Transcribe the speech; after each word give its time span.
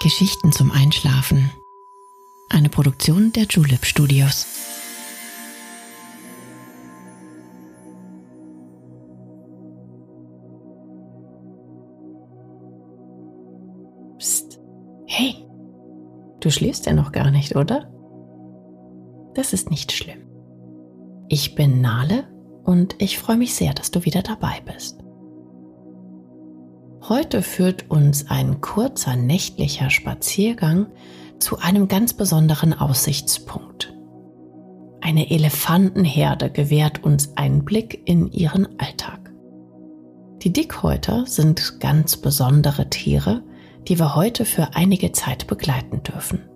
Geschichten 0.00 0.50
zum 0.52 0.72
Einschlafen. 0.72 1.50
Eine 2.48 2.68
Produktion 2.68 3.32
der 3.32 3.44
Julep 3.44 3.84
Studios. 3.84 4.46
Psst. 14.18 14.60
Hey, 15.06 15.46
du 16.40 16.50
schläfst 16.50 16.86
ja 16.86 16.94
noch 16.94 17.12
gar 17.12 17.30
nicht, 17.30 17.54
oder? 17.54 17.88
Das 19.34 19.52
ist 19.52 19.70
nicht 19.70 19.92
schlimm. 19.92 20.28
Ich 21.28 21.54
bin 21.54 21.80
Nale 21.80 22.28
und 22.64 23.00
ich 23.00 23.18
freue 23.18 23.36
mich 23.36 23.54
sehr, 23.54 23.72
dass 23.72 23.90
du 23.90 24.04
wieder 24.04 24.22
dabei 24.22 24.60
bist. 24.64 25.01
Heute 27.08 27.42
führt 27.42 27.90
uns 27.90 28.30
ein 28.30 28.60
kurzer 28.60 29.16
nächtlicher 29.16 29.90
Spaziergang 29.90 30.86
zu 31.40 31.58
einem 31.58 31.88
ganz 31.88 32.14
besonderen 32.14 32.74
Aussichtspunkt. 32.74 33.92
Eine 35.00 35.28
Elefantenherde 35.32 36.48
gewährt 36.48 37.02
uns 37.02 37.36
einen 37.36 37.64
Blick 37.64 38.02
in 38.04 38.30
ihren 38.30 38.78
Alltag. 38.78 39.32
Die 40.42 40.52
Dickhäuter 40.52 41.26
sind 41.26 41.80
ganz 41.80 42.16
besondere 42.18 42.88
Tiere, 42.88 43.42
die 43.88 43.98
wir 43.98 44.14
heute 44.14 44.44
für 44.44 44.74
einige 44.74 45.10
Zeit 45.10 45.48
begleiten 45.48 46.04
dürfen. 46.04 46.48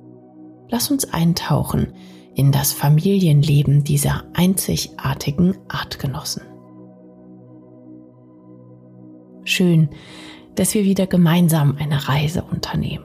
Lass 0.69 0.92
uns 0.92 1.12
eintauchen 1.12 1.92
in 2.37 2.53
das 2.53 2.73
Familienleben 2.73 3.83
dieser 3.83 4.23
einzigartigen 4.34 5.59
Artgenossen. 5.67 6.42
Schön, 9.42 9.89
dass 10.56 10.74
wir 10.74 10.84
wieder 10.84 11.06
gemeinsam 11.06 11.77
eine 11.78 12.09
Reise 12.09 12.42
unternehmen. 12.42 13.05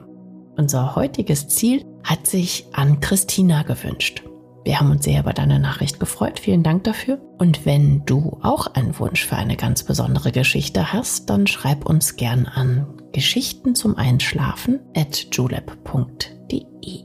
Unser 0.56 0.96
heutiges 0.96 1.48
Ziel 1.48 1.84
hat 2.04 2.26
sich 2.26 2.66
an 2.72 3.00
Christina 3.00 3.62
gewünscht. 3.62 4.22
Wir 4.64 4.78
haben 4.78 4.90
uns 4.90 5.04
sehr 5.04 5.20
über 5.20 5.32
deine 5.32 5.58
Nachricht 5.58 5.98
gefreut. 5.98 6.38
Vielen 6.38 6.62
Dank 6.62 6.84
dafür. 6.84 7.20
Und 7.38 7.66
wenn 7.66 8.04
du 8.04 8.38
auch 8.42 8.68
einen 8.68 8.96
Wunsch 8.98 9.24
für 9.24 9.36
eine 9.36 9.56
ganz 9.56 9.82
besondere 9.82 10.30
Geschichte 10.30 10.92
hast, 10.92 11.30
dann 11.30 11.46
schreib 11.46 11.86
uns 11.88 12.16
gern 12.16 12.46
an 12.46 12.86
Geschichten 13.12 13.74
zum 13.74 13.96
Einschlafen 13.96 14.80
at 14.96 15.26
julep.de. 15.32 17.04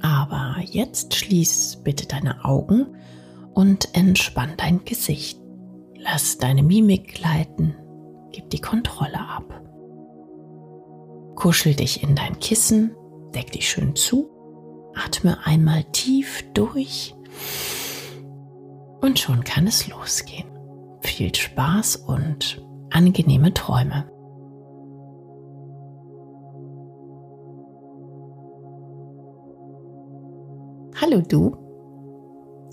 Aber 0.00 0.56
jetzt 0.64 1.16
schließ 1.16 1.80
bitte 1.82 2.06
deine 2.06 2.44
Augen 2.44 2.86
und 3.52 3.96
entspann 3.96 4.52
dein 4.56 4.84
Gesicht. 4.84 5.40
Lass 5.98 6.38
deine 6.38 6.62
Mimik 6.62 7.14
gleiten 7.14 7.74
Gib 8.36 8.50
die 8.50 8.60
Kontrolle 8.60 9.18
ab. 9.18 9.62
Kuschel 11.36 11.74
dich 11.74 12.02
in 12.02 12.14
dein 12.14 12.38
Kissen, 12.38 12.94
deck 13.34 13.50
dich 13.50 13.66
schön 13.66 13.96
zu, 13.96 14.28
atme 14.94 15.38
einmal 15.46 15.84
tief 15.84 16.44
durch 16.52 17.14
und 19.00 19.18
schon 19.18 19.42
kann 19.42 19.66
es 19.66 19.88
losgehen. 19.88 20.44
Viel 21.00 21.34
Spaß 21.34 21.96
und 21.96 22.62
angenehme 22.90 23.54
Träume. 23.54 24.04
Hallo 31.00 31.22
du, 31.22 31.56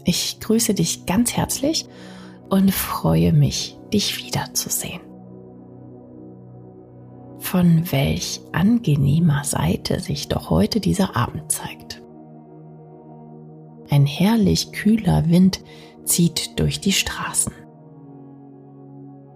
ich 0.04 0.42
grüße 0.42 0.74
dich 0.74 1.06
ganz 1.06 1.38
herzlich 1.38 1.88
und 2.50 2.70
freue 2.74 3.32
mich, 3.32 3.80
dich 3.94 4.18
wiederzusehen 4.18 5.13
von 7.54 7.92
welch 7.92 8.42
angenehmer 8.52 9.44
Seite 9.44 10.00
sich 10.00 10.28
doch 10.28 10.50
heute 10.50 10.80
dieser 10.80 11.16
Abend 11.16 11.52
zeigt. 11.52 12.02
Ein 13.92 14.08
herrlich 14.08 14.72
kühler 14.72 15.30
Wind 15.30 15.64
zieht 16.04 16.60
durch 16.60 16.80
die 16.80 16.94
Straßen. 16.94 17.54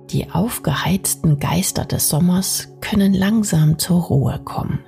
Die 0.09 0.31
aufgeheizten 0.31 1.37
Geister 1.37 1.85
des 1.85 2.09
Sommers 2.09 2.69
können 2.81 3.13
langsam 3.13 3.77
zur 3.77 4.01
Ruhe 4.05 4.41
kommen. 4.43 4.79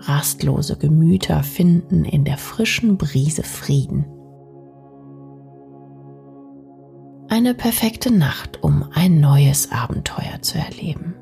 Rastlose 0.00 0.76
Gemüter 0.76 1.44
finden 1.44 2.04
in 2.04 2.26
der 2.26 2.36
frischen 2.36 2.98
Brise 2.98 3.42
Frieden. 3.42 4.04
Eine 7.30 7.54
perfekte 7.54 8.12
Nacht, 8.12 8.62
um 8.62 8.84
ein 8.92 9.18
neues 9.18 9.72
Abenteuer 9.72 10.42
zu 10.42 10.58
erleben 10.58 11.13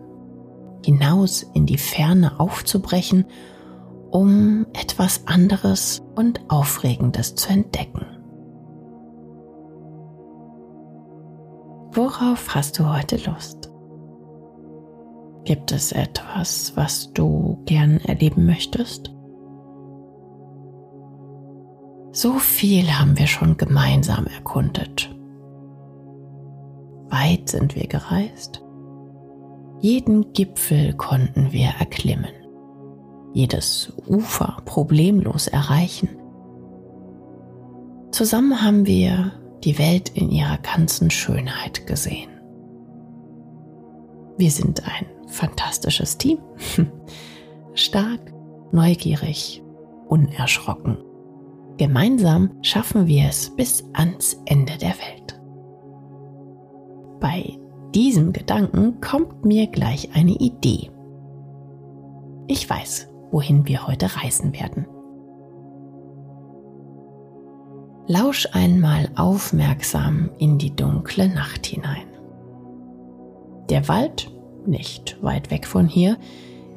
hinaus 0.85 1.43
in 1.55 1.67
die 1.67 1.79
Ferne 1.79 2.39
aufzubrechen, 2.41 3.27
um 4.11 4.67
etwas 4.73 5.27
anderes 5.27 6.03
und 6.15 6.41
Aufregendes 6.49 7.35
zu 7.35 7.51
entdecken. 7.51 8.07
Worauf 11.93 12.55
hast 12.55 12.79
du 12.79 12.89
heute 12.89 13.17
Lust? 13.17 13.71
Gibt 15.45 15.73
es 15.73 15.93
etwas, 15.93 16.73
was 16.77 17.13
du 17.13 17.63
gern 17.67 17.99
erleben 17.99 18.47
möchtest? 18.47 19.11
So 22.13 22.39
viel 22.39 22.87
haben 22.93 23.19
wir 23.19 23.27
schon 23.27 23.57
gemeinsam 23.57 24.27
erkundet. 24.27 25.15
Weit 27.09 27.49
sind 27.49 27.75
wir 27.75 27.87
gereist 27.87 28.63
jeden 29.83 30.33
Gipfel 30.33 30.95
konnten 30.95 31.51
wir 31.51 31.75
erklimmen, 31.81 32.31
jedes 33.35 33.93
Ufer 34.07 34.63
problemlos 34.65 35.49
erreichen. 35.49 36.09
Zusammen 38.13 38.63
haben 38.63 38.87
wir 38.87 39.33
die 39.65 39.79
Welt 39.79 40.11
in 40.11 40.31
ihrer 40.31 40.59
ganzen 40.59 41.11
Schönheit 41.11 41.85
gesehen. 41.89 42.31
Wir 44.39 44.51
sind 44.53 44.87
ein 44.87 45.07
fantastisches 45.27 46.17
Team. 46.17 46.39
Stark, 47.75 48.33
neugierig, 48.71 49.65
unerschrocken. 50.09 50.99
Gemeinsam 51.77 52.53
schaffen 52.63 53.09
wir 53.09 53.29
es 53.29 53.51
bis 53.57 53.85
ans 53.95 54.41
Ende 54.45 54.79
der 54.79 54.91
Welt. 54.91 55.41
Bei 57.19 57.59
diesem 57.95 58.33
Gedanken 58.33 59.01
kommt 59.01 59.45
mir 59.45 59.67
gleich 59.67 60.15
eine 60.15 60.33
Idee. 60.33 60.91
Ich 62.47 62.69
weiß, 62.69 63.09
wohin 63.31 63.67
wir 63.67 63.87
heute 63.87 64.17
reisen 64.17 64.53
werden. 64.53 64.87
Lausch 68.07 68.49
einmal 68.53 69.11
aufmerksam 69.17 70.31
in 70.39 70.59
die 70.59 70.75
dunkle 70.75 71.29
Nacht 71.29 71.67
hinein. 71.67 72.07
Der 73.71 73.89
Wald, 73.89 74.31
nicht 74.67 75.23
weit 75.23 75.51
weg 75.51 75.67
von 75.67 75.87
hier, 75.87 76.19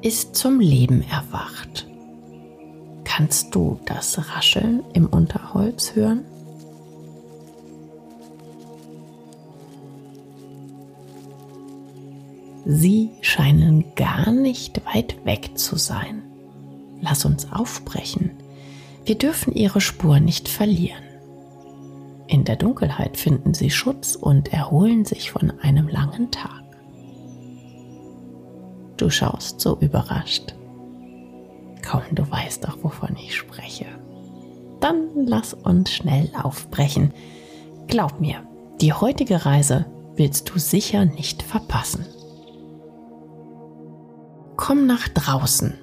ist 0.02 0.36
zum 0.36 0.60
Leben 0.60 1.04
erwacht. 1.12 1.88
Kannst 3.04 3.56
du 3.56 3.80
das 3.86 4.36
Rascheln 4.36 4.84
im 4.94 5.08
Unterholz 5.08 5.96
hören? 5.96 6.26
Sie 12.66 13.12
scheinen 13.22 13.94
gar 13.96 14.32
nicht 14.32 14.82
weit 14.88 15.24
weg 15.24 15.52
zu 15.56 15.78
sein. 15.78 16.24
Lass 17.00 17.24
uns 17.24 17.52
aufbrechen. 17.52 18.32
Wir 19.06 19.16
dürfen 19.16 19.54
ihre 19.54 19.82
Spur 19.82 20.20
nicht 20.20 20.50
verlieren. 20.50 21.04
In 22.28 22.44
der 22.44 22.56
Dunkelheit 22.56 23.18
finden 23.18 23.54
sie 23.54 23.70
Schutz 23.70 24.16
und 24.16 24.52
erholen 24.52 25.06
sich 25.06 25.30
von 25.30 25.52
einem 25.60 25.88
langen 25.88 26.32
Tag. 26.32 26.64
Du 28.98 29.12
schaust 29.12 29.62
so 29.62 29.78
überrascht. 29.80 30.56
Komm, 31.88 32.02
du 32.14 32.30
weißt 32.30 32.64
doch, 32.66 32.84
wovon 32.84 33.16
ich 33.16 33.36
spreche. 33.36 33.86
Dann 34.80 35.28
lass 35.28 35.54
uns 35.54 35.92
schnell 35.92 36.32
aufbrechen. 36.42 37.14
Glaub 37.88 38.20
mir, 38.20 38.42
die 38.82 38.94
heutige 38.94 39.46
Reise 39.46 39.86
willst 40.16 40.50
du 40.50 40.58
sicher 40.58 41.06
nicht 41.06 41.44
verpassen. 41.44 42.06
Komm 44.58 44.86
nach 44.88 45.08
draußen. 45.10 45.74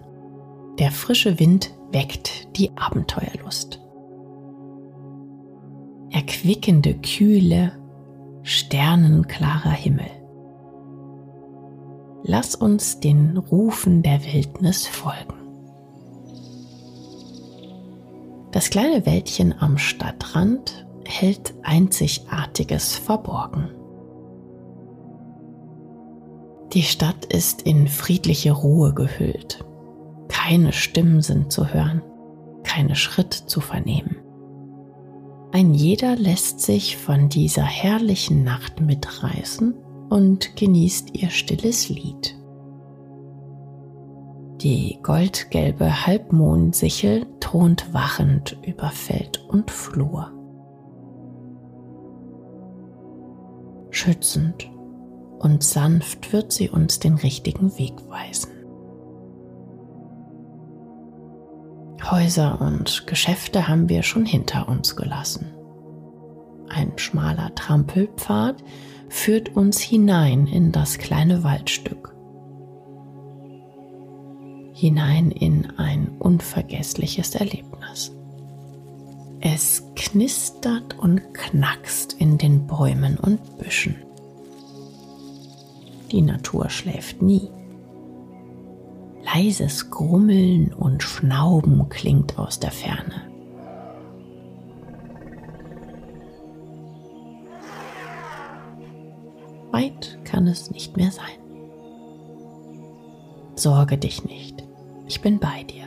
Der 0.79 0.91
frische 0.91 1.39
Wind 1.39 1.73
weckt 1.93 2.57
die 2.57 2.71
Abenteuerlust. 2.77 3.81
Erquickende 6.11 6.95
Kühle, 6.95 7.73
sternenklarer 8.43 9.71
Himmel. 9.71 10.11
Lass 12.25 12.55
uns 12.55 13.01
den 13.01 13.37
Rufen 13.37 14.03
der 14.03 14.23
Wildnis 14.25 14.87
folgen. 14.87 15.35
Das 18.53 18.71
kleine 18.71 19.05
Wäldchen 19.07 19.55
am 19.59 19.79
Stadtrand 19.79 20.87
hält 21.05 21.55
Einzigartiges 21.63 22.97
verborgen. 22.97 23.71
Die 26.73 26.83
Stadt 26.83 27.27
ist 27.27 27.63
in 27.63 27.87
friedliche 27.87 28.53
Ruhe 28.53 28.95
gehüllt. 28.95 29.63
Keine 30.29 30.73
Stimmen 30.73 31.21
sind 31.21 31.53
zu 31.53 31.67
hören, 31.67 32.01
keine 32.65 32.97
Schritt 32.97 33.35
zu 33.35 33.61
vernehmen. 33.61 34.17
Ein 35.53 35.75
jeder 35.75 36.17
lässt 36.17 36.61
sich 36.61 36.97
von 36.97 37.29
dieser 37.29 37.63
herrlichen 37.63 38.43
Nacht 38.43 38.81
mitreißen 38.81 39.75
und 40.09 40.57
genießt 40.57 41.15
ihr 41.15 41.29
stilles 41.29 41.91
Lied. 41.91 42.39
Die 44.63 44.99
goldgelbe 45.03 46.07
Halbmondsichel 46.07 47.27
thront 47.41 47.93
wachend 47.93 48.57
über 48.65 48.89
Feld 48.89 49.45
und 49.51 49.71
Flur. 49.71 50.33
Schützend 53.91 54.72
und 55.43 55.63
sanft 55.63 56.33
wird 56.33 56.53
sie 56.53 56.71
uns 56.71 57.01
den 57.01 57.15
richtigen 57.15 57.77
Weg 57.77 57.95
weisen. 58.09 58.53
Häuser 62.11 62.61
und 62.61 63.07
Geschäfte 63.07 63.69
haben 63.69 63.89
wir 63.89 64.03
schon 64.03 64.25
hinter 64.25 64.69
uns 64.69 64.97
gelassen. 64.97 65.53
Ein 66.69 66.93
schmaler 66.97 67.55
Trampelpfad 67.55 68.63
führt 69.09 69.55
uns 69.57 69.81
hinein 69.81 70.47
in 70.47 70.73
das 70.73 70.99
kleine 70.99 71.45
Waldstück. 71.45 72.15
Hinein 74.73 75.31
in 75.31 75.71
ein 75.77 76.09
unvergessliches 76.19 77.35
Erlebnis. 77.35 78.13
Es 79.41 79.83
knistert 79.97 80.99
und 80.99 81.35
knackst 81.35 82.15
in 82.15 82.39
den 82.39 82.67
Bäumen 82.67 83.19
und 83.19 83.59
Büschen. 83.59 83.97
Die 86.13 86.21
Natur 86.21 86.69
schläft 86.69 87.23
nie. 87.23 87.49
Leises 89.25 89.91
Grummeln 89.91 90.75
und 90.75 91.03
Schnauben 91.03 91.89
klingt 91.89 92.39
aus 92.39 92.61
der 92.61 92.71
Ferne. 92.71 93.31
Weit 99.71 100.19
kann 100.25 100.47
es 100.47 100.71
nicht 100.71 100.99
mehr 100.99 101.11
sein. 101.11 101.25
Sorge 103.55 103.97
dich 103.97 104.25
nicht, 104.25 104.63
ich 105.07 105.23
bin 105.23 105.39
bei 105.39 105.63
dir. 105.63 105.87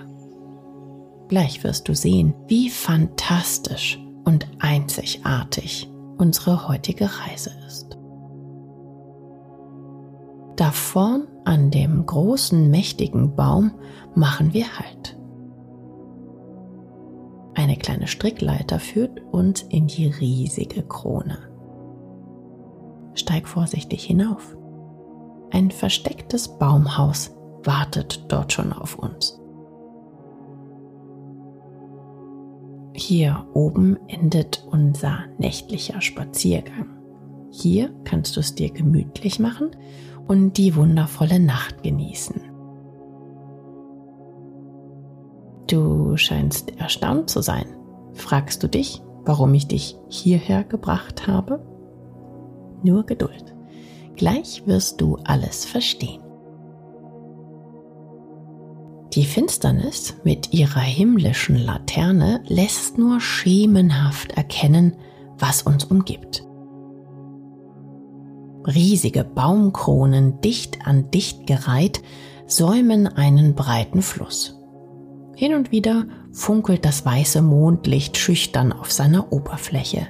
Gleich 1.28 1.64
wirst 1.64 1.88
du 1.88 1.94
sehen, 1.94 2.34
wie 2.48 2.72
fantastisch 2.72 4.00
und 4.24 4.48
einzigartig 4.58 5.88
unsere 6.18 6.68
heutige 6.68 7.10
Reise 7.20 7.52
ist. 7.68 7.95
Da 10.56 10.72
vorn 10.72 11.28
an 11.44 11.70
dem 11.70 12.06
großen, 12.06 12.70
mächtigen 12.70 13.36
Baum 13.36 13.72
machen 14.16 14.54
wir 14.54 14.80
Halt. 14.80 15.18
Eine 17.56 17.76
kleine 17.78 18.08
Strickleiter 18.08 18.80
führt 18.80 19.22
uns 19.32 19.64
in 19.64 19.88
die 19.88 20.08
riesige 20.08 20.84
Krone. 20.84 21.38
Steig 23.14 23.48
vorsichtig 23.48 24.04
hinauf. 24.06 24.56
Ein 25.52 25.72
verstecktes 25.72 26.58
Baumhaus 26.58 27.36
wartet 27.64 28.26
dort 28.30 28.54
schon 28.54 28.74
auf 28.74 28.98
uns. 29.00 29.40
Hier 32.94 33.46
oben 33.54 33.98
endet 34.08 34.66
unser 34.72 35.26
nächtlicher 35.38 36.02
Spaziergang. 36.02 36.90
Hier 37.52 37.94
kannst 38.04 38.36
du 38.36 38.42
es 38.42 38.56
dir 38.56 38.70
gemütlich 38.70 39.40
machen 39.40 39.72
und 40.28 40.58
die 40.58 40.76
wundervolle 40.76 41.40
Nacht 41.40 41.84
genießen. 41.84 42.42
Du 45.68 46.16
scheinst 46.18 46.78
erstaunt 46.78 47.30
zu 47.30 47.42
sein. 47.42 47.66
Fragst 48.14 48.62
du 48.64 48.68
dich, 48.68 49.02
warum 49.24 49.54
ich 49.54 49.68
dich 49.68 49.98
hierher 50.10 50.64
gebracht 50.64 51.28
habe? 51.28 51.66
Nur 52.84 53.06
Geduld. 53.06 53.56
Gleich 54.16 54.64
wirst 54.66 55.02
du 55.02 55.18
alles 55.24 55.66
verstehen. 55.66 56.22
Die 59.14 59.26
Finsternis 59.26 60.16
mit 60.24 60.54
ihrer 60.54 60.82
himmlischen 60.82 61.58
Laterne 61.58 62.44
lässt 62.48 62.98
nur 62.98 63.22
schemenhaft 63.22 64.34
erkennen, 64.34 64.98
was 65.38 65.64
uns 65.64 65.86
umgibt. 65.86 66.45
Riesige 68.66 69.24
Baumkronen 69.24 70.42
dicht 70.42 70.88
an 70.88 71.12
dicht 71.12 71.46
gereiht 71.46 72.02
säumen 72.48 73.08
einen 73.08 73.56
breiten 73.56 74.02
Fluss. 74.02 74.60
Hin 75.36 75.54
und 75.54 75.72
wieder 75.72 76.06
funkelt 76.32 76.86
das 76.86 77.06
weiße 77.06 77.42
Mondlicht 77.42 78.18
schüchtern 78.18 78.72
auf 78.72 78.92
seiner 78.92 79.32
Oberfläche. 79.32 80.08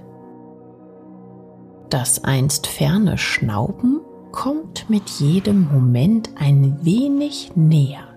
Das 1.89 2.23
einst 2.23 2.67
ferne 2.67 3.17
Schnauben 3.17 4.01
kommt 4.31 4.89
mit 4.89 5.09
jedem 5.09 5.71
Moment 5.71 6.29
ein 6.35 6.77
wenig 6.83 7.51
näher. 7.55 8.07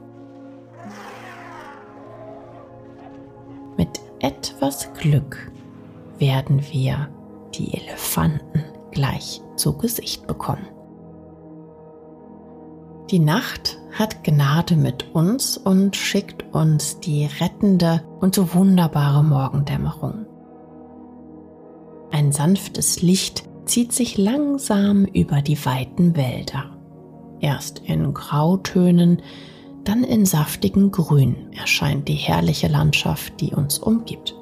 Mit 3.76 4.00
etwas 4.20 4.92
Glück 4.94 5.50
werden 6.18 6.60
wir 6.72 7.08
die 7.54 7.74
Elefanten 7.74 8.64
gleich 8.90 9.42
zu 9.56 9.76
Gesicht 9.76 10.26
bekommen. 10.26 10.66
Die 13.10 13.18
Nacht 13.18 13.78
hat 13.98 14.22
Gnade 14.22 14.76
mit 14.76 15.14
uns 15.14 15.56
und 15.56 15.96
schickt 15.96 16.44
uns 16.54 17.00
die 17.00 17.26
rettende 17.40 18.02
und 18.20 18.34
so 18.34 18.52
wunderbare 18.54 19.24
Morgendämmerung. 19.24 20.26
Ein 22.10 22.32
sanftes 22.32 23.00
Licht 23.00 23.44
zieht 23.64 23.92
sich 23.92 24.18
langsam 24.18 25.04
über 25.04 25.40
die 25.40 25.64
weiten 25.64 26.16
Wälder. 26.16 26.76
Erst 27.40 27.80
in 27.80 28.12
Grautönen, 28.12 29.22
dann 29.84 30.04
in 30.04 30.26
saftigen 30.26 30.90
Grün 30.90 31.52
erscheint 31.52 32.08
die 32.08 32.14
herrliche 32.14 32.68
Landschaft, 32.68 33.40
die 33.40 33.54
uns 33.54 33.78
umgibt. 33.78 34.34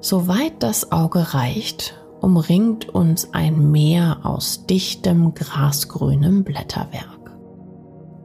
Soweit 0.00 0.62
das 0.62 0.92
Auge 0.92 1.34
reicht, 1.34 1.99
umringt 2.20 2.88
uns 2.88 3.32
ein 3.32 3.70
Meer 3.70 4.20
aus 4.22 4.66
dichtem 4.66 5.34
grasgrünem 5.34 6.44
Blätterwerk. 6.44 7.36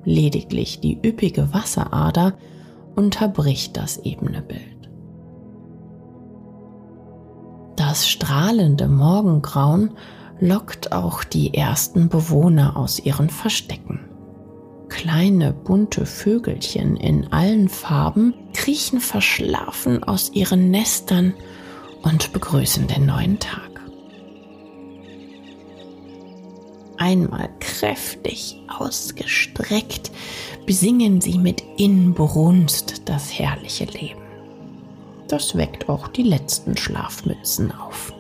Lediglich 0.04 0.80
die 0.80 1.00
üppige 1.04 1.54
Wasserader 1.54 2.34
unterbricht 2.96 3.78
das 3.78 3.98
ebene 3.98 4.42
Bild. 4.42 4.90
Das 7.76 8.08
strahlende 8.08 8.88
Morgengrauen 8.88 9.92
lockt 10.40 10.92
auch 10.92 11.24
die 11.24 11.54
ersten 11.54 12.10
Bewohner 12.10 12.78
aus 12.78 13.00
ihren 13.00 13.30
Verstecken. 13.30 14.00
Kleine 14.90 15.52
bunte 15.52 16.06
Vögelchen 16.06 16.96
in 16.96 17.32
allen 17.32 17.70
Farben 17.70 18.34
kriechen 18.54 19.00
verschlafen 19.00 20.04
aus 20.04 20.32
ihren 20.34 20.72
Nestern 20.72 21.34
und 22.04 22.34
begrüßen 22.34 22.88
den 22.88 23.06
neuen 23.08 23.40
Tag. 23.40 23.75
Einmal 27.06 27.50
kräftig 27.60 28.60
ausgestreckt 28.68 30.10
besingen 30.66 31.22
sie 31.22 31.38
mit 31.38 31.64
Inbrunst 31.78 33.04
das 33.08 33.38
herrliche 33.38 33.86
Leben. 33.86 34.24
Das 35.28 35.56
weckt 35.56 35.88
auch 35.88 36.08
die 36.08 36.24
letzten 36.24 36.76
Schlafmützen 36.76 37.72
auf. 37.72 38.12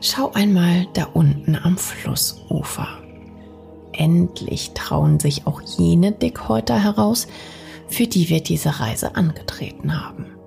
Schau 0.00 0.30
einmal 0.34 0.86
da 0.92 1.08
unten 1.14 1.56
am 1.56 1.76
Flussufer. 1.76 2.86
Endlich 3.90 4.70
trauen 4.74 5.18
sich 5.18 5.48
auch 5.48 5.60
jene 5.62 6.12
Dickhäuter 6.12 6.80
heraus, 6.80 7.26
für 7.88 8.06
die 8.06 8.28
wir 8.28 8.40
diese 8.40 8.78
Reise 8.78 9.16
angetreten 9.16 10.00
haben. 10.00 10.37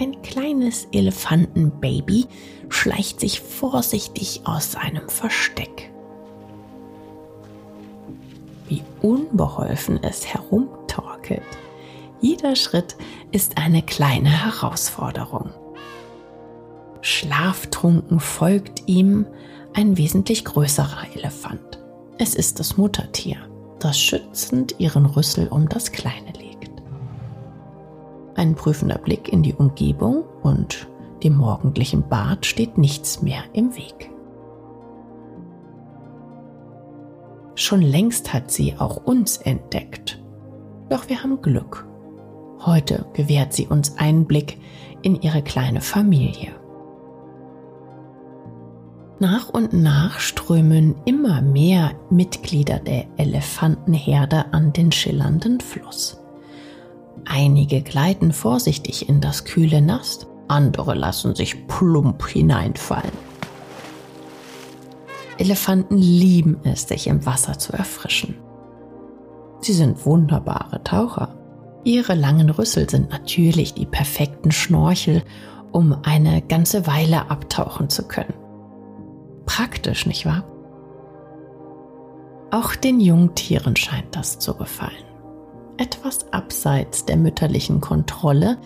Ein 0.00 0.22
kleines 0.22 0.88
Elefantenbaby 0.92 2.24
schleicht 2.70 3.20
sich 3.20 3.42
vorsichtig 3.42 4.40
aus 4.44 4.72
seinem 4.72 5.10
Versteck. 5.10 5.90
Wie 8.66 8.82
unbeholfen 9.02 10.02
es 10.02 10.26
herumtorkelt. 10.26 11.42
Jeder 12.22 12.56
Schritt 12.56 12.96
ist 13.30 13.58
eine 13.58 13.82
kleine 13.82 14.30
Herausforderung. 14.30 15.50
Schlaftrunken 17.02 18.20
folgt 18.20 18.88
ihm 18.88 19.26
ein 19.74 19.98
wesentlich 19.98 20.46
größerer 20.46 21.14
Elefant. 21.14 21.78
Es 22.16 22.34
ist 22.34 22.58
das 22.58 22.78
Muttertier, 22.78 23.36
das 23.80 24.00
schützend 24.00 24.76
ihren 24.78 25.04
Rüssel 25.04 25.48
um 25.48 25.68
das 25.68 25.92
Kleine. 25.92 26.29
Ein 28.40 28.54
prüfender 28.54 28.96
Blick 28.96 29.30
in 29.30 29.42
die 29.42 29.52
Umgebung 29.52 30.24
und 30.42 30.88
dem 31.22 31.36
morgendlichen 31.36 32.08
Bad 32.08 32.46
steht 32.46 32.78
nichts 32.78 33.20
mehr 33.20 33.42
im 33.52 33.76
Weg. 33.76 34.10
Schon 37.54 37.82
längst 37.82 38.32
hat 38.32 38.50
sie 38.50 38.76
auch 38.78 38.96
uns 39.04 39.36
entdeckt. 39.36 40.22
Doch 40.88 41.10
wir 41.10 41.22
haben 41.22 41.42
Glück. 41.42 41.86
Heute 42.64 43.04
gewährt 43.12 43.52
sie 43.52 43.66
uns 43.66 43.98
Einblick 43.98 44.56
in 45.02 45.20
ihre 45.20 45.42
kleine 45.42 45.82
Familie. 45.82 46.52
Nach 49.18 49.50
und 49.50 49.74
nach 49.74 50.18
strömen 50.18 50.94
immer 51.04 51.42
mehr 51.42 51.90
Mitglieder 52.08 52.78
der 52.78 53.04
Elefantenherde 53.18 54.50
an 54.54 54.72
den 54.72 54.92
schillernden 54.92 55.60
Fluss. 55.60 56.19
Einige 57.24 57.82
gleiten 57.82 58.32
vorsichtig 58.32 59.08
in 59.08 59.20
das 59.20 59.44
kühle 59.44 59.80
Nass, 59.80 60.26
andere 60.48 60.94
lassen 60.94 61.34
sich 61.34 61.66
plump 61.68 62.26
hineinfallen. 62.26 63.12
Elefanten 65.38 65.96
lieben 65.96 66.58
es, 66.64 66.82
sich 66.82 67.06
im 67.06 67.24
Wasser 67.24 67.58
zu 67.58 67.72
erfrischen. 67.72 68.36
Sie 69.60 69.72
sind 69.72 70.04
wunderbare 70.04 70.82
Taucher. 70.84 71.34
Ihre 71.84 72.14
langen 72.14 72.50
Rüssel 72.50 72.90
sind 72.90 73.10
natürlich 73.10 73.74
die 73.74 73.86
perfekten 73.86 74.52
Schnorchel, 74.52 75.22
um 75.72 75.96
eine 76.02 76.42
ganze 76.42 76.86
Weile 76.86 77.30
abtauchen 77.30 77.88
zu 77.88 78.06
können 78.06 78.34
praktisch, 79.50 80.06
nicht 80.06 80.26
wahr? 80.26 80.44
Auch 82.52 82.74
den 82.76 83.00
Jungtieren 83.00 83.76
scheint 83.76 84.14
das 84.14 84.38
zu 84.38 84.54
gefallen. 84.54 85.09
Etwas 85.80 86.30
abseits 86.30 87.06
der 87.06 87.16
mütterlichen 87.16 87.80
Kontrolle 87.80 88.58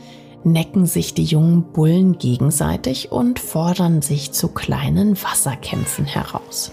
necken 0.43 0.85
sich 0.85 1.15
die 1.15 1.23
jungen 1.23 1.63
Bullen 1.63 2.19
gegenseitig 2.19 3.13
und 3.13 3.39
fordern 3.39 4.03
sich 4.03 4.33
zu 4.33 4.49
kleinen 4.49 5.17
Wasserkämpfen 5.23 6.07
heraus. 6.07 6.73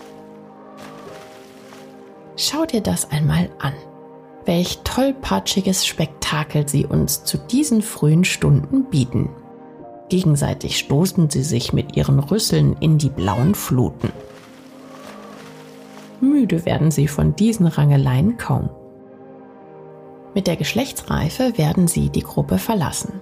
Schau 2.37 2.65
dir 2.65 2.81
das 2.81 3.11
einmal 3.11 3.51
an. 3.59 3.73
Welch 4.45 4.79
tollpatschiges 4.83 5.85
Spektakel 5.85 6.67
sie 6.67 6.87
uns 6.87 7.23
zu 7.23 7.37
diesen 7.37 7.83
frühen 7.83 8.25
Stunden 8.25 8.85
bieten. 8.85 9.29
Gegenseitig 10.09 10.79
stoßen 10.79 11.29
sie 11.29 11.43
sich 11.43 11.71
mit 11.71 11.95
ihren 11.95 12.17
Rüsseln 12.17 12.75
in 12.79 12.97
die 12.97 13.09
blauen 13.09 13.53
Fluten. 13.53 14.11
Müde 16.19 16.65
werden 16.65 16.89
sie 16.89 17.07
von 17.07 17.35
diesen 17.35 17.67
Rangeleien 17.67 18.37
kaum. 18.37 18.71
Mit 20.33 20.47
der 20.47 20.55
Geschlechtsreife 20.55 21.57
werden 21.57 21.87
sie 21.87 22.09
die 22.09 22.23
Gruppe 22.23 22.57
verlassen. 22.57 23.21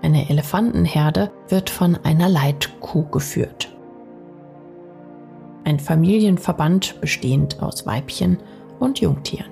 Eine 0.00 0.30
Elefantenherde 0.30 1.30
wird 1.48 1.70
von 1.70 1.96
einer 2.04 2.28
Leitkuh 2.28 3.04
geführt. 3.10 3.76
Ein 5.64 5.80
Familienverband 5.80 7.00
bestehend 7.00 7.62
aus 7.62 7.84
Weibchen 7.84 8.38
und 8.78 9.00
Jungtieren. 9.00 9.50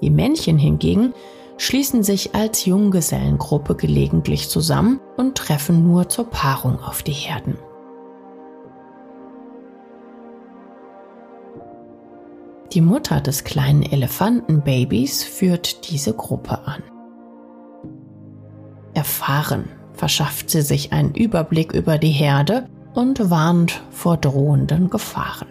Die 0.00 0.10
Männchen 0.10 0.58
hingegen 0.58 1.12
schließen 1.58 2.02
sich 2.02 2.34
als 2.34 2.64
Junggesellengruppe 2.64 3.74
gelegentlich 3.74 4.48
zusammen 4.48 5.00
und 5.16 5.36
treffen 5.36 5.86
nur 5.86 6.08
zur 6.08 6.30
Paarung 6.30 6.80
auf 6.80 7.02
die 7.02 7.12
Herden. 7.12 7.56
Die 12.72 12.80
Mutter 12.82 13.20
des 13.20 13.44
kleinen 13.44 13.82
Elefantenbabys 13.82 15.24
führt 15.24 15.90
diese 15.90 16.12
Gruppe 16.12 16.66
an. 16.66 16.82
Erfahren 18.92 19.70
verschafft 19.94 20.50
sie 20.50 20.62
sich 20.62 20.92
einen 20.92 21.14
Überblick 21.14 21.72
über 21.72 21.98
die 21.98 22.10
Herde 22.10 22.68
und 22.94 23.30
warnt 23.30 23.80
vor 23.90 24.16
drohenden 24.16 24.90
Gefahren. 24.90 25.48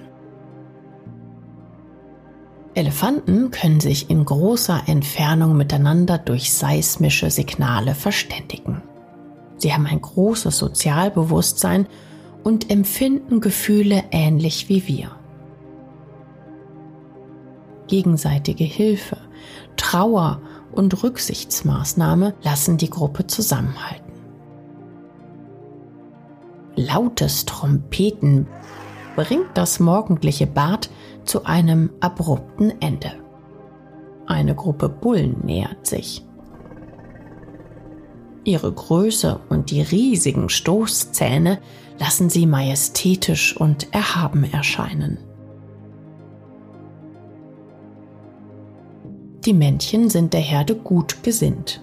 Elefanten 2.76 3.50
können 3.50 3.80
sich 3.80 4.12
in 4.12 4.24
großer 4.24 4.84
Entfernung 4.86 5.58
miteinander 5.58 6.20
durch 6.20 6.54
seismische 6.54 7.32
Signale 7.32 7.96
verständigen. 7.96 8.84
Sie 9.58 9.74
haben 9.74 9.88
ein 9.88 10.02
großes 10.02 10.56
Sozialbewusstsein 10.56 11.88
und 12.44 12.70
empfinden 12.70 13.42
Gefühle 13.42 14.04
ähnlich 14.12 14.70
wie 14.70 14.88
wir. 14.88 15.10
Gegenseitige 17.88 18.64
Hilfe, 18.64 19.18
Trauer 19.76 20.42
und 20.72 21.04
Rücksichtsmaßnahme 21.04 22.36
lassen 22.44 22.78
die 22.78 22.90
Gruppe 22.90 23.28
zusammenhalten. 23.28 24.14
Lautes 26.76 27.46
Trompeten 27.46 28.48
bringt 29.16 29.50
das 29.56 29.80
morgendliche 29.80 30.46
Bad 30.46 30.90
zu 31.26 31.46
einem 31.46 31.90
abrupten 32.00 32.74
Ende. 32.82 33.14
Eine 34.28 34.54
Gruppe 34.54 34.90
Bullen 34.90 35.38
nähert 35.44 35.88
sich. 35.88 36.24
Ihre 38.44 38.72
Größe 38.72 39.40
und 39.50 39.72
die 39.72 39.82
riesigen 39.82 40.50
Stoßzähne 40.50 41.60
lassen 42.00 42.30
sie 42.30 42.46
majestätisch 42.46 43.58
und 43.58 43.94
erhaben 43.94 44.44
erscheinen. 44.44 45.18
Die 49.48 49.54
Männchen 49.54 50.10
sind 50.10 50.34
der 50.34 50.42
Herde 50.42 50.76
gut 50.76 51.24
gesinnt. 51.24 51.82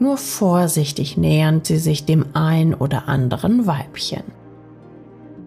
Nur 0.00 0.16
vorsichtig 0.16 1.16
nähern 1.16 1.60
sie 1.62 1.78
sich 1.78 2.04
dem 2.04 2.26
ein 2.34 2.74
oder 2.74 3.08
anderen 3.08 3.64
Weibchen, 3.64 4.24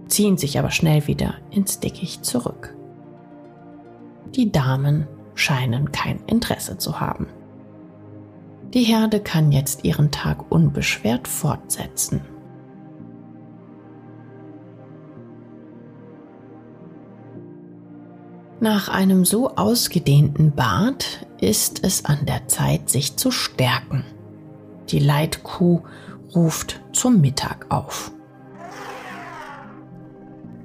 ziehen 0.08 0.38
sich 0.38 0.58
aber 0.58 0.72
schnell 0.72 1.06
wieder 1.06 1.34
ins 1.52 1.82
Dickicht 1.82 2.24
zurück. 2.24 2.78
Die 4.36 4.54
Damen 4.54 5.06
scheinen 5.36 5.92
kein 5.92 6.22
Interesse 6.28 6.78
zu 6.78 7.02
haben. 7.02 7.28
Die 8.74 8.84
Herde 8.84 9.20
kann 9.20 9.52
jetzt 9.52 9.84
ihren 9.84 10.12
Tag 10.12 10.50
unbeschwert 10.50 11.28
fortsetzen. 11.28 12.22
Nach 18.62 18.90
einem 18.90 19.24
so 19.24 19.56
ausgedehnten 19.56 20.52
Bad 20.52 21.26
ist 21.40 21.86
es 21.86 22.04
an 22.04 22.26
der 22.26 22.48
Zeit, 22.50 22.90
sich 22.90 23.16
zu 23.16 23.32
stärken. 23.32 24.04
Die 24.90 25.00
Leitkuh 25.00 25.82
ruft 26.36 26.82
zum 26.92 27.22
Mittag 27.22 27.68
auf. 27.70 28.12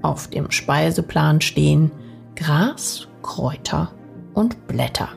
Auf 0.02 0.26
dem 0.26 0.50
Speiseplan 0.50 1.40
stehen 1.40 1.92
Gras, 2.34 3.06
Kräuter 3.22 3.92
und 4.34 4.66
Blätter. 4.66 5.10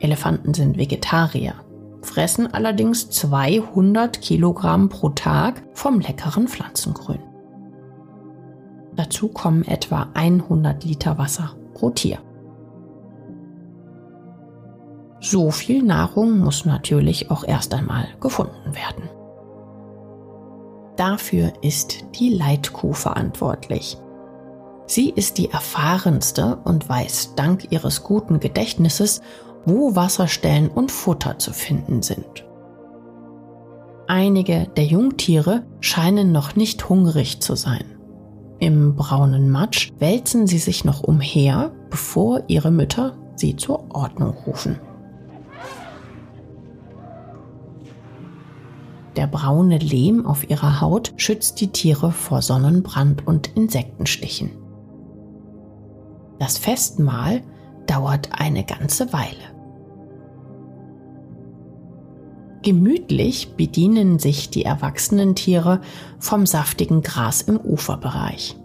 Elefanten 0.00 0.54
sind 0.54 0.76
Vegetarier, 0.76 1.54
fressen 2.02 2.52
allerdings 2.52 3.10
200 3.10 4.20
Kilogramm 4.20 4.88
pro 4.88 5.10
Tag 5.10 5.62
vom 5.72 6.00
leckeren 6.00 6.48
Pflanzengrün. 6.48 7.31
Dazu 8.96 9.28
kommen 9.28 9.64
etwa 9.64 10.08
100 10.14 10.84
Liter 10.84 11.18
Wasser 11.18 11.56
pro 11.74 11.90
Tier. 11.90 12.18
So 15.20 15.50
viel 15.50 15.82
Nahrung 15.82 16.38
muss 16.38 16.64
natürlich 16.64 17.30
auch 17.30 17.44
erst 17.44 17.74
einmal 17.74 18.08
gefunden 18.20 18.74
werden. 18.74 19.08
Dafür 20.96 21.52
ist 21.62 22.04
die 22.18 22.30
Leitkuh 22.30 22.92
verantwortlich, 22.92 23.96
Sie 24.86 25.10
ist 25.10 25.38
die 25.38 25.50
erfahrenste 25.50 26.58
und 26.64 26.88
weiß 26.88 27.34
dank 27.36 27.70
ihres 27.70 28.02
guten 28.02 28.40
Gedächtnisses, 28.40 29.22
wo 29.64 29.94
Wasserstellen 29.94 30.68
und 30.68 30.90
Futter 30.90 31.38
zu 31.38 31.52
finden 31.52 32.02
sind. 32.02 32.44
Einige 34.06 34.68
der 34.76 34.84
Jungtiere 34.84 35.64
scheinen 35.80 36.32
noch 36.32 36.56
nicht 36.56 36.88
hungrig 36.88 37.40
zu 37.40 37.54
sein. 37.54 37.91
Im 38.62 38.94
braunen 38.94 39.50
Matsch 39.50 39.90
wälzen 39.98 40.46
sie 40.46 40.58
sich 40.58 40.84
noch 40.84 41.02
umher, 41.02 41.72
bevor 41.90 42.44
ihre 42.46 42.70
Mütter 42.70 43.18
sie 43.34 43.56
zur 43.56 43.92
Ordnung 43.92 44.36
rufen. 44.46 44.78
Der 49.16 49.26
braune 49.26 49.78
Lehm 49.78 50.24
auf 50.24 50.48
ihrer 50.48 50.80
Haut 50.80 51.12
schützt 51.16 51.60
die 51.60 51.72
Tiere 51.72 52.12
vor 52.12 52.40
Sonnenbrand 52.40 53.26
und 53.26 53.48
Insektenstichen. 53.56 54.52
Das 56.38 56.56
Festmahl 56.56 57.42
dauert 57.88 58.28
eine 58.30 58.62
ganze 58.62 59.12
Weile. 59.12 59.51
Gemütlich 62.62 63.54
bedienen 63.56 64.20
sich 64.20 64.48
die 64.48 64.64
erwachsenen 64.64 65.34
Tiere 65.34 65.80
vom 66.20 66.46
saftigen 66.46 67.02
Gras 67.02 67.42
im 67.42 67.58
Uferbereich. 67.58 68.56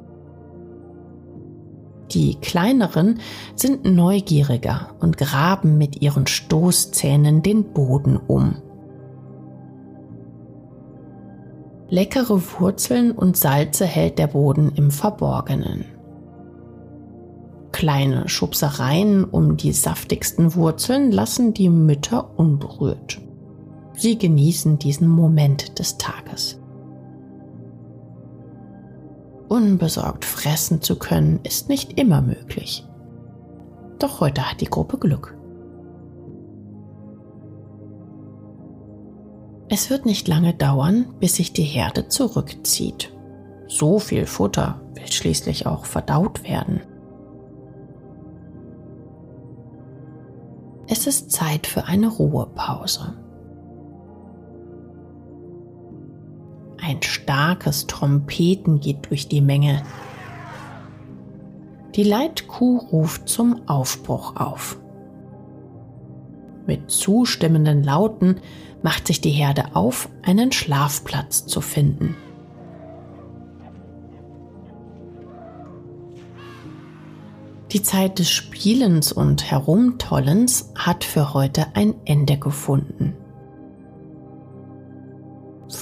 Die 2.12 2.36
kleineren 2.36 3.20
sind 3.56 3.86
neugieriger 3.86 4.96
und 5.00 5.18
graben 5.18 5.78
mit 5.78 6.02
ihren 6.02 6.28
Stoßzähnen 6.28 7.42
den 7.42 7.74
Boden 7.74 8.18
um. 8.18 8.56
Leckere 11.90 12.42
Wurzeln 12.60 13.12
und 13.12 13.36
Salze 13.36 13.86
hält 13.86 14.20
der 14.20 14.28
Boden 14.28 14.74
im 14.76 14.92
Verborgenen. 14.92 15.86
Kleine 17.72 18.28
Schubsereien 18.30 19.24
um 19.24 19.58
die 19.58 19.72
saftigsten 19.72 20.56
Wurzeln 20.56 21.12
lassen 21.12 21.54
die 21.54 21.70
Mütter 21.70 22.38
unberührt. 22.38 23.22
Sie 23.98 24.20
genießen 24.20 24.78
diesen 24.78 25.08
Moment 25.08 25.80
des 25.80 25.98
Tages. 25.98 26.62
Unbesorgt 29.50 30.24
fressen 30.24 30.84
zu 30.84 31.00
können, 31.00 31.40
ist 31.44 31.68
nicht 31.68 32.00
immer 32.00 32.22
möglich. 32.22 32.86
Doch 33.98 34.22
heute 34.22 34.50
hat 34.50 34.62
die 34.62 34.66
Gruppe 34.66 35.00
Glück. 35.00 35.36
Es 39.68 39.90
wird 39.90 40.06
nicht 40.06 40.28
lange 40.28 40.54
dauern, 40.54 41.08
bis 41.20 41.36
sich 41.36 41.52
die 41.52 41.64
Herde 41.64 42.08
zurückzieht. 42.08 43.12
So 43.68 43.98
viel 43.98 44.28
Futter 44.28 44.80
will 44.94 45.12
schließlich 45.12 45.66
auch 45.66 45.86
verdaut 45.86 46.44
werden. 46.44 46.82
Es 50.88 51.08
ist 51.08 51.32
Zeit 51.32 51.66
für 51.66 51.86
eine 51.86 52.10
Ruhepause. 52.10 53.27
Ein 56.88 57.04
starkes 57.04 57.86
Trompeten 57.86 58.80
geht 58.80 59.10
durch 59.10 59.28
die 59.28 59.42
Menge. 59.42 59.84
Die 61.96 62.04
Leitkuh 62.04 62.78
ruft 62.78 63.28
zum 63.28 63.68
Aufbruch 63.68 64.38
auf. 64.38 64.78
Mit 66.66 66.90
zustimmenden 66.90 67.84
Lauten 67.84 68.40
macht 68.84 69.08
sich 69.08 69.20
die 69.20 69.32
Herde 69.32 69.76
auf, 69.76 70.08
einen 70.24 70.54
Schlafplatz 70.54 71.46
zu 71.46 71.60
finden. 71.60 72.16
Die 77.74 77.84
Zeit 77.84 78.18
des 78.18 78.30
Spielens 78.30 79.12
und 79.12 79.52
Herumtollens 79.52 80.72
hat 80.74 81.04
für 81.04 81.34
heute 81.34 81.66
ein 81.76 81.96
Ende 82.06 82.38
gefunden. 82.38 83.18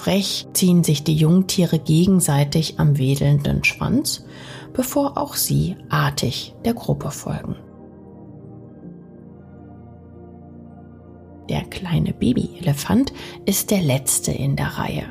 Frech 0.05 0.45
ziehen 0.53 0.83
sich 0.83 1.03
die 1.03 1.15
Jungtiere 1.15 1.79
gegenseitig 1.79 2.79
am 2.79 2.99
wedelnden 2.99 3.63
Schwanz, 3.63 4.23
bevor 4.71 5.17
auch 5.17 5.33
sie 5.33 5.77
artig 5.89 6.53
der 6.63 6.75
Gruppe 6.75 7.09
folgen. 7.09 7.55
Der 11.49 11.63
kleine 11.63 12.13
Babyelefant 12.13 13.13
ist 13.47 13.71
der 13.71 13.81
letzte 13.81 14.31
in 14.31 14.55
der 14.55 14.77
Reihe. 14.77 15.05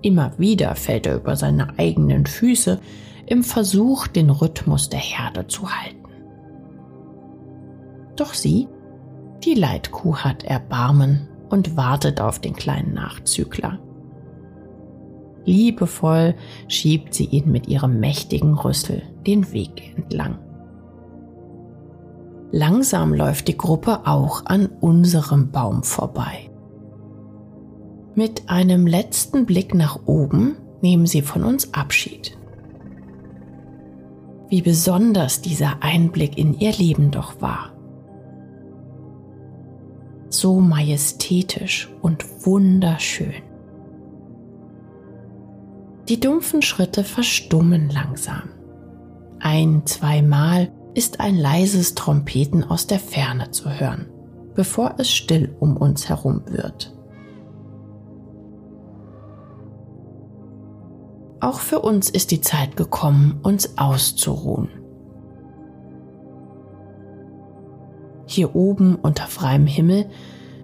Immer 0.00 0.32
wieder 0.38 0.74
fällt 0.74 1.04
er 1.04 1.16
über 1.16 1.36
seine 1.36 1.78
eigenen 1.78 2.24
Füße 2.24 2.80
im 3.26 3.42
Versuch, 3.42 4.06
den 4.06 4.30
Rhythmus 4.30 4.88
der 4.88 5.00
Herde 5.00 5.48
zu 5.48 5.68
halten. 5.68 6.08
Doch 8.16 8.32
sie, 8.32 8.68
die 9.44 9.52
Leitkuh, 9.52 10.16
hat 10.16 10.44
Erbarmen 10.44 11.28
und 11.50 11.76
wartet 11.76 12.22
auf 12.22 12.38
den 12.38 12.54
kleinen 12.54 12.94
Nachzügler. 12.94 13.80
Liebevoll 15.44 16.34
schiebt 16.68 17.14
sie 17.14 17.26
ihn 17.26 17.50
mit 17.50 17.68
ihrem 17.68 18.00
mächtigen 18.00 18.54
Rüssel 18.54 19.02
den 19.26 19.52
Weg 19.52 19.94
entlang. 19.96 20.38
Langsam 22.50 23.12
läuft 23.12 23.48
die 23.48 23.56
Gruppe 23.56 24.06
auch 24.06 24.46
an 24.46 24.66
unserem 24.80 25.50
Baum 25.50 25.82
vorbei. 25.82 26.50
Mit 28.14 28.48
einem 28.48 28.86
letzten 28.86 29.44
Blick 29.44 29.74
nach 29.74 29.98
oben 30.06 30.56
nehmen 30.80 31.06
sie 31.06 31.22
von 31.22 31.42
uns 31.42 31.74
Abschied. 31.74 32.38
Wie 34.48 34.62
besonders 34.62 35.42
dieser 35.42 35.82
Einblick 35.82 36.38
in 36.38 36.56
ihr 36.58 36.72
Leben 36.72 37.10
doch 37.10 37.40
war. 37.40 37.72
So 40.28 40.60
majestätisch 40.60 41.90
und 42.02 42.24
wunderschön. 42.46 43.53
Die 46.08 46.20
dumpfen 46.20 46.60
Schritte 46.60 47.02
verstummen 47.02 47.88
langsam. 47.88 48.50
Ein, 49.40 49.86
zweimal 49.86 50.70
ist 50.94 51.20
ein 51.20 51.36
leises 51.36 51.94
Trompeten 51.94 52.62
aus 52.62 52.86
der 52.86 52.98
Ferne 52.98 53.50
zu 53.50 53.70
hören, 53.70 54.06
bevor 54.54 54.94
es 54.98 55.10
still 55.10 55.56
um 55.60 55.76
uns 55.76 56.08
herum 56.08 56.42
wird. 56.46 56.94
Auch 61.40 61.60
für 61.60 61.80
uns 61.80 62.08
ist 62.08 62.30
die 62.30 62.40
Zeit 62.40 62.76
gekommen, 62.76 63.40
uns 63.42 63.76
auszuruhen. 63.76 64.68
Hier 68.26 68.54
oben 68.54 68.96
unter 68.96 69.26
freiem 69.26 69.66
Himmel 69.66 70.06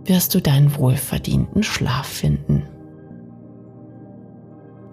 wirst 0.04 0.34
du 0.34 0.40
deinen 0.40 0.76
wohlverdienten 0.76 1.62
Schlaf 1.62 2.06
finden. 2.06 2.69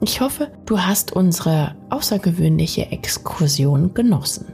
Ich 0.02 0.22
hoffe, 0.22 0.52
du 0.66 0.80
hast 0.80 1.12
unsere 1.12 1.76
außergewöhnliche 1.90 2.92
Exkursion 2.92 3.94
genossen. 3.94 4.54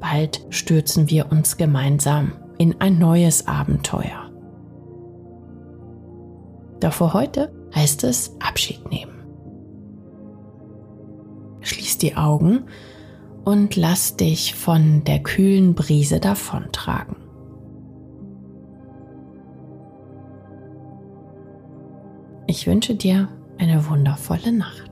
Bald 0.00 0.46
stürzen 0.50 1.10
wir 1.10 1.32
uns 1.32 1.56
gemeinsam 1.56 2.32
in 2.58 2.80
ein 2.80 2.98
neues 2.98 3.48
Abenteuer. 3.48 4.30
Doch 6.80 6.92
für 6.92 7.12
heute 7.12 7.52
heißt 7.74 8.04
es 8.04 8.36
Abschied 8.38 8.88
nehmen. 8.90 9.24
Schließ 11.62 11.98
die 11.98 12.16
Augen 12.16 12.66
und 13.44 13.74
lass 13.74 14.16
dich 14.16 14.54
von 14.54 15.02
der 15.04 15.20
kühlen 15.20 15.74
Brise 15.74 16.20
davontragen. 16.20 17.25
Ich 22.48 22.66
wünsche 22.66 22.94
dir 22.94 23.28
eine 23.58 23.88
wundervolle 23.88 24.52
Nacht. 24.52 24.90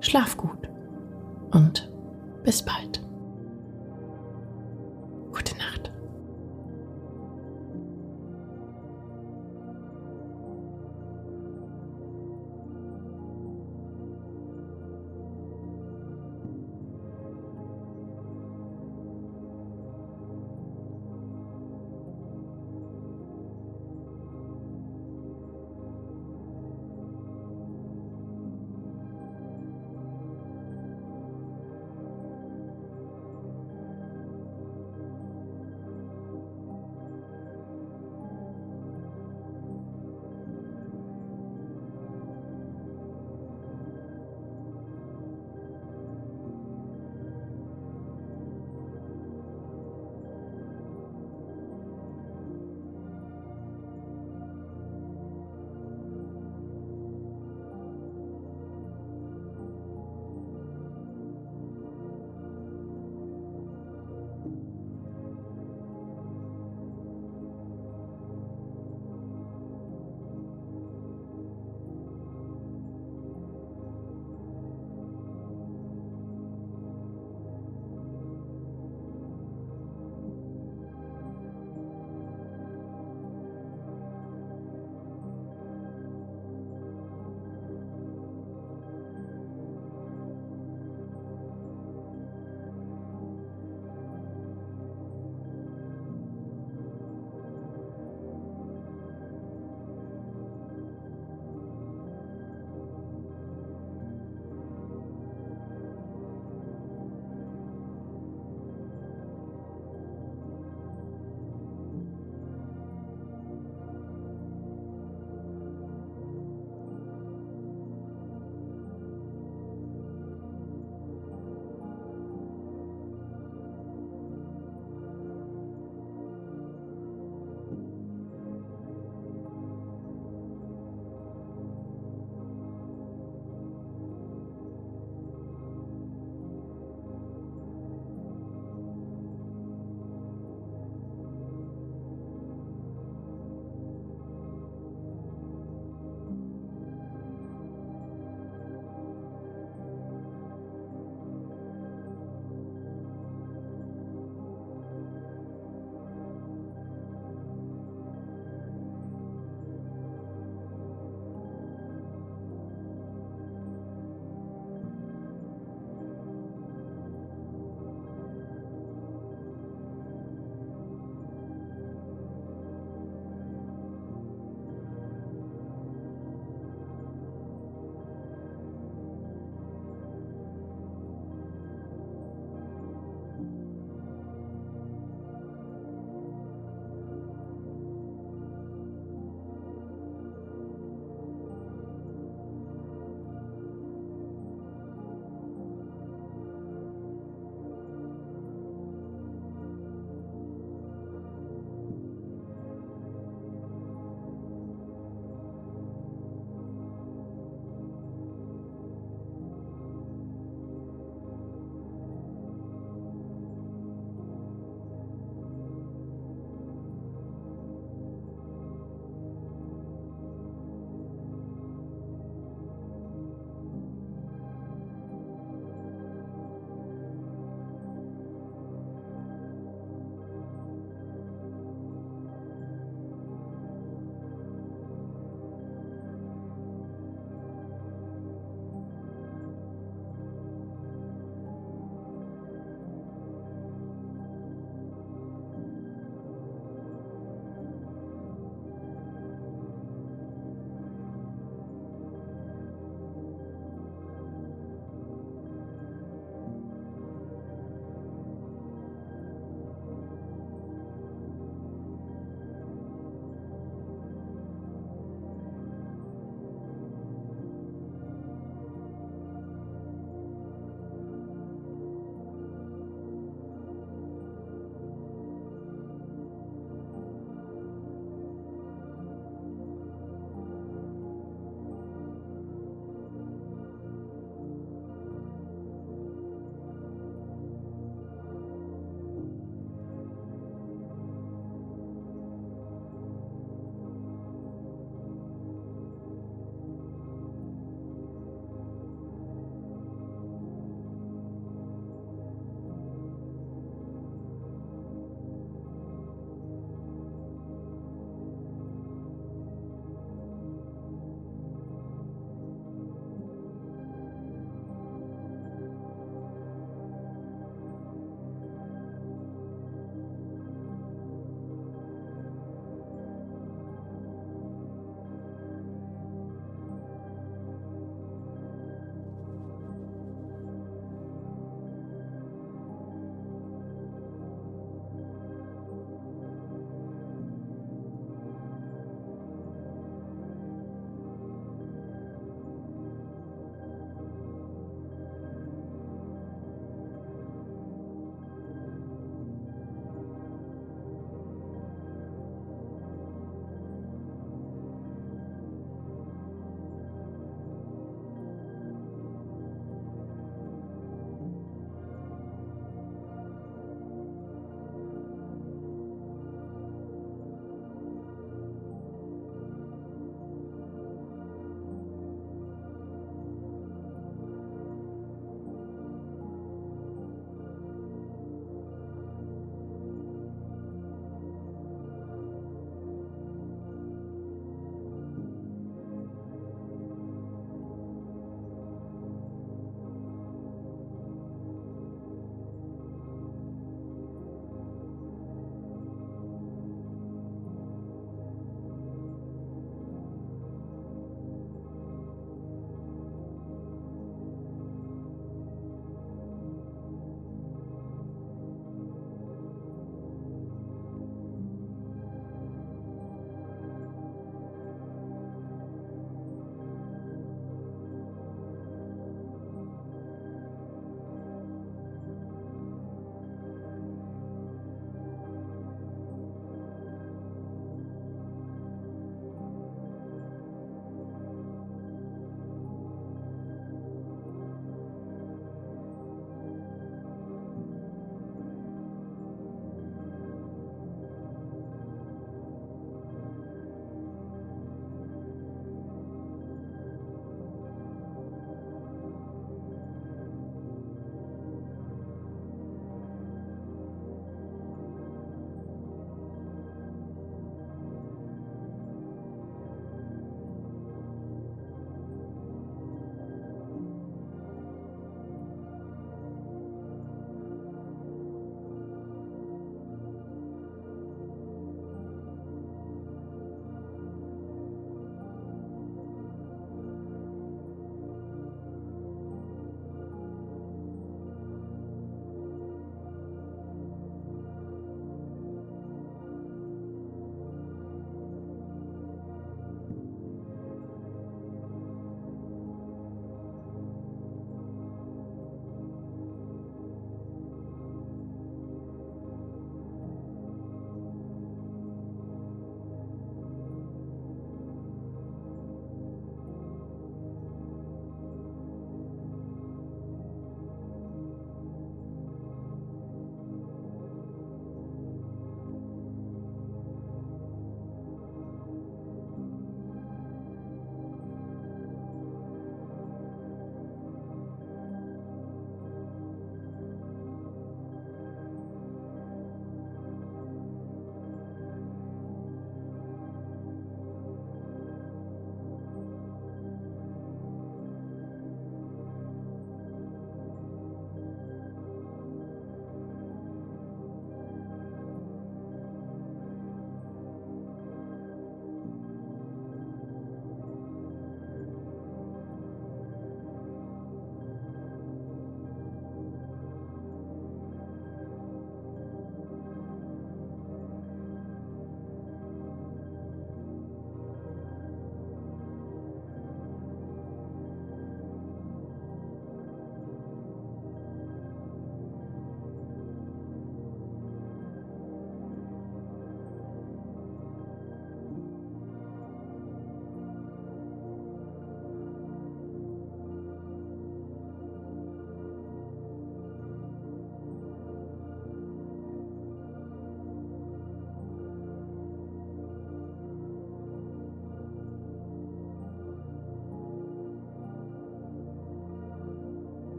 Schlaf 0.00 0.36
gut 0.36 0.68
und 1.50 1.90
bis 2.44 2.64
bald. 2.64 2.93